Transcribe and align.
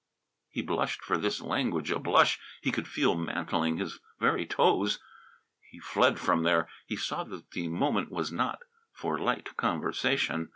He 0.49 0.63
blushed 0.63 1.03
for 1.03 1.15
this 1.19 1.41
language, 1.41 1.91
a 1.91 1.99
blush 1.99 2.39
he 2.63 2.71
could 2.71 2.87
feel 2.87 3.13
mantling 3.13 3.77
his 3.77 3.99
very 4.19 4.47
toes. 4.47 4.97
He 5.69 5.79
fled 5.79 6.17
from 6.19 6.41
there. 6.41 6.67
He 6.87 6.95
saw 6.95 7.23
that 7.25 7.51
the 7.51 7.67
moment 7.67 8.09
was 8.09 8.31
not 8.31 8.63
for 8.91 9.19
light 9.19 9.55
conversation. 9.57 10.49